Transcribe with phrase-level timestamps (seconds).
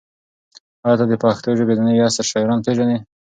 [0.85, 2.97] ایا ته د پښتو ژبې د نوي عصر شاعران پېژنې؟